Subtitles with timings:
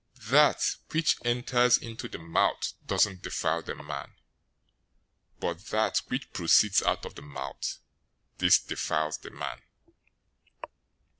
[0.17, 4.15] 015:011 That which enters into the mouth doesn't defile the man;
[5.39, 7.77] but that which proceeds out of the mouth,
[8.39, 9.61] this defiles the man."